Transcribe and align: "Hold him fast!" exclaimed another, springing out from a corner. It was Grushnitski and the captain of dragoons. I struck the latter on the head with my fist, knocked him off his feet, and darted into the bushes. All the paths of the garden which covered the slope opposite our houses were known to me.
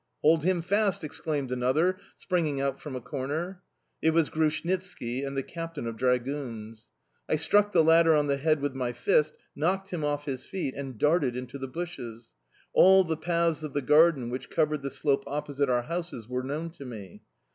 "Hold 0.23 0.43
him 0.43 0.63
fast!" 0.63 1.03
exclaimed 1.03 1.51
another, 1.51 1.99
springing 2.15 2.59
out 2.59 2.79
from 2.81 2.95
a 2.95 3.01
corner. 3.01 3.61
It 4.01 4.15
was 4.15 4.31
Grushnitski 4.31 5.23
and 5.23 5.37
the 5.37 5.43
captain 5.43 5.85
of 5.85 5.95
dragoons. 5.95 6.87
I 7.29 7.35
struck 7.35 7.71
the 7.71 7.83
latter 7.83 8.15
on 8.15 8.25
the 8.25 8.37
head 8.37 8.61
with 8.61 8.73
my 8.73 8.93
fist, 8.93 9.37
knocked 9.55 9.89
him 9.91 10.03
off 10.03 10.25
his 10.25 10.43
feet, 10.43 10.73
and 10.75 10.97
darted 10.97 11.35
into 11.35 11.59
the 11.59 11.67
bushes. 11.67 12.33
All 12.73 13.03
the 13.03 13.15
paths 13.15 13.61
of 13.61 13.73
the 13.73 13.83
garden 13.83 14.31
which 14.31 14.49
covered 14.49 14.81
the 14.81 14.89
slope 14.89 15.23
opposite 15.27 15.69
our 15.69 15.83
houses 15.83 16.27
were 16.27 16.41
known 16.41 16.71
to 16.71 16.85
me. 16.85 17.21